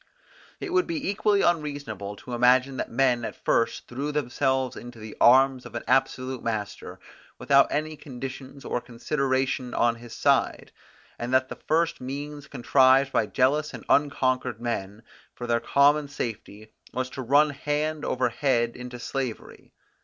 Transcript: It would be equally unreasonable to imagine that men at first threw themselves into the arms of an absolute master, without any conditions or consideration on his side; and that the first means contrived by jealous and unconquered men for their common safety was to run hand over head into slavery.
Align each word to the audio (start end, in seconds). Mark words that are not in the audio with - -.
It 0.59 0.73
would 0.73 0.87
be 0.87 1.07
equally 1.07 1.43
unreasonable 1.43 2.15
to 2.15 2.33
imagine 2.33 2.77
that 2.77 2.89
men 2.89 3.23
at 3.23 3.35
first 3.35 3.87
threw 3.87 4.11
themselves 4.11 4.75
into 4.75 4.97
the 4.97 5.15
arms 5.21 5.63
of 5.63 5.75
an 5.75 5.83
absolute 5.87 6.41
master, 6.43 6.99
without 7.37 7.71
any 7.71 7.95
conditions 7.95 8.65
or 8.65 8.81
consideration 8.81 9.75
on 9.75 9.97
his 9.97 10.15
side; 10.15 10.71
and 11.19 11.31
that 11.35 11.49
the 11.49 11.59
first 11.67 12.01
means 12.01 12.47
contrived 12.47 13.11
by 13.11 13.27
jealous 13.27 13.75
and 13.75 13.85
unconquered 13.89 14.59
men 14.59 15.03
for 15.35 15.45
their 15.45 15.59
common 15.59 16.07
safety 16.07 16.73
was 16.91 17.07
to 17.11 17.21
run 17.21 17.51
hand 17.51 18.03
over 18.03 18.29
head 18.29 18.75
into 18.75 18.97
slavery. 18.99 19.71